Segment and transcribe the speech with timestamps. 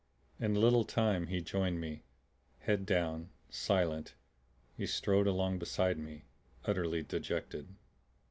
[0.39, 2.01] In a little time he joined me;
[2.61, 4.15] head down, silent,
[4.75, 6.23] he strode along beside me,
[6.65, 7.67] utterly dejected.